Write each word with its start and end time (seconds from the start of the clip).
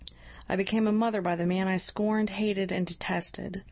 I 0.49 0.55
became 0.55 0.87
a 0.87 0.91
mother 0.91 1.21
by 1.21 1.35
the 1.35 1.45
man 1.45 1.67
I 1.67 1.77
scorned, 1.77 2.31
hated, 2.31 2.71
and 2.71 2.87
detested. 2.87 3.59